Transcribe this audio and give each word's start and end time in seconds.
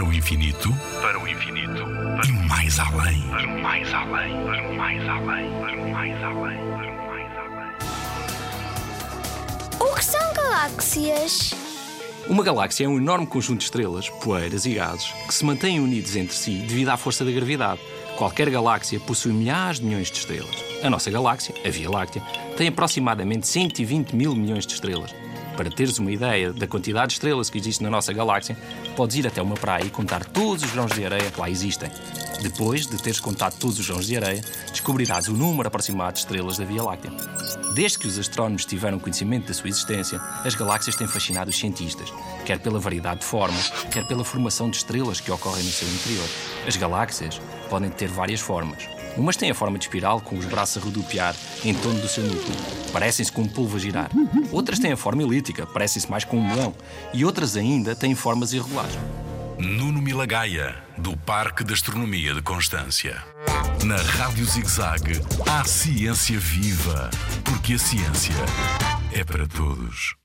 Para 0.00 0.08
o 0.08 0.14
infinito, 0.14 0.74
para 1.02 1.20
o 1.20 1.28
infinito, 1.28 1.82
e 2.26 2.32
mais 2.48 2.78
além. 2.78 3.20
para 3.28 3.46
o 3.46 3.62
mais 3.62 3.92
além, 3.92 4.32
para 4.46 4.66
o 4.66 4.74
mais 4.74 5.06
além, 5.06 5.50
para 5.60 5.76
o 5.76 5.90
mais 5.90 6.22
além, 6.22 6.56
para 6.56 6.90
o 6.90 7.06
mais 7.06 7.36
além. 7.36 7.74
O 9.78 9.94
que 9.94 10.02
são 10.02 10.32
galáxias? 10.32 11.52
Uma 12.26 12.42
galáxia 12.42 12.86
é 12.86 12.88
um 12.88 12.96
enorme 12.96 13.26
conjunto 13.26 13.58
de 13.58 13.64
estrelas, 13.64 14.08
poeiras 14.08 14.64
e 14.64 14.72
gases 14.72 15.12
que 15.26 15.34
se 15.34 15.44
mantêm 15.44 15.80
unidos 15.80 16.16
entre 16.16 16.34
si 16.34 16.52
devido 16.66 16.88
à 16.88 16.96
força 16.96 17.22
da 17.22 17.30
gravidade. 17.30 17.82
Qualquer 18.16 18.48
galáxia 18.48 18.98
possui 19.00 19.34
milhares 19.34 19.80
de 19.80 19.84
milhões 19.84 20.10
de 20.10 20.16
estrelas. 20.16 20.64
A 20.82 20.88
nossa 20.88 21.10
galáxia, 21.10 21.54
a 21.62 21.68
Via 21.68 21.90
Láctea, 21.90 22.22
tem 22.56 22.68
aproximadamente 22.68 23.46
120 23.46 24.16
mil 24.16 24.34
milhões 24.34 24.66
de 24.66 24.72
estrelas. 24.72 25.14
Para 25.56 25.70
teres 25.70 25.98
uma 25.98 26.10
ideia 26.10 26.52
da 26.52 26.66
quantidade 26.66 27.08
de 27.08 27.12
estrelas 27.14 27.50
que 27.50 27.58
existe 27.58 27.82
na 27.82 27.90
nossa 27.90 28.12
galáxia, 28.12 28.56
podes 28.96 29.16
ir 29.16 29.26
até 29.26 29.42
uma 29.42 29.56
praia 29.56 29.84
e 29.84 29.90
contar 29.90 30.24
todos 30.24 30.64
os 30.64 30.70
grãos 30.70 30.92
de 30.92 31.04
areia 31.04 31.30
que 31.30 31.40
lá 31.40 31.50
existem. 31.50 31.90
Depois 32.42 32.86
de 32.86 32.96
teres 32.96 33.20
contado 33.20 33.58
todos 33.58 33.78
os 33.78 33.86
grãos 33.86 34.06
de 34.06 34.16
areia, 34.16 34.42
descobrirás 34.70 35.28
o 35.28 35.34
número 35.34 35.68
aproximado 35.68 36.14
de 36.14 36.20
estrelas 36.20 36.56
da 36.56 36.64
Via 36.64 36.82
Láctea. 36.82 37.12
Desde 37.74 37.98
que 37.98 38.06
os 38.06 38.18
astrónomos 38.18 38.64
tiveram 38.64 38.98
conhecimento 38.98 39.48
da 39.48 39.54
sua 39.54 39.68
existência, 39.68 40.18
as 40.44 40.54
galáxias 40.54 40.96
têm 40.96 41.06
fascinado 41.06 41.50
os 41.50 41.58
cientistas, 41.58 42.10
quer 42.46 42.58
pela 42.58 42.78
variedade 42.78 43.20
de 43.20 43.26
formas, 43.26 43.68
quer 43.90 44.06
pela 44.06 44.24
formação 44.24 44.70
de 44.70 44.78
estrelas 44.78 45.20
que 45.20 45.30
ocorrem 45.30 45.64
no 45.64 45.70
seu 45.70 45.88
interior. 45.88 46.28
As 46.66 46.76
galáxias 46.76 47.40
podem 47.68 47.90
ter 47.90 48.08
várias 48.08 48.40
formas. 48.40 48.99
Umas 49.16 49.36
têm 49.36 49.50
a 49.50 49.54
forma 49.54 49.78
de 49.78 49.84
espiral, 49.84 50.20
com 50.20 50.36
os 50.36 50.44
braços 50.44 50.82
a 50.82 50.84
rodopiar 50.84 51.34
em 51.64 51.74
torno 51.74 52.00
do 52.00 52.08
seu 52.08 52.24
núcleo. 52.24 52.56
Parecem-se 52.92 53.30
com 53.30 53.42
um 53.42 53.48
polvo 53.48 53.76
a 53.76 53.80
girar. 53.80 54.10
Outras 54.50 54.78
têm 54.78 54.92
a 54.92 54.96
forma 54.96 55.22
elíptica, 55.22 55.66
parecem-se 55.66 56.10
mais 56.10 56.24
com 56.24 56.38
um 56.38 56.46
melão. 56.46 56.74
E 57.12 57.24
outras 57.24 57.56
ainda 57.56 57.94
têm 57.94 58.14
formas 58.14 58.52
irregulares. 58.52 58.96
Nuno 59.58 60.00
Milagaya, 60.00 60.74
do 60.96 61.16
Parque 61.16 61.62
de 61.62 61.74
Astronomia 61.74 62.34
de 62.34 62.40
Constância. 62.40 63.22
Na 63.84 63.96
Rádio 63.96 64.44
ZigZag, 64.44 65.20
há 65.46 65.64
ciência 65.64 66.38
viva, 66.38 67.10
porque 67.44 67.74
a 67.74 67.78
ciência 67.78 68.34
é 69.12 69.24
para 69.24 69.46
todos. 69.46 70.19